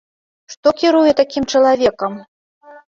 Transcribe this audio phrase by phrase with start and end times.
[0.53, 2.21] Што кіруе такім чалавекам?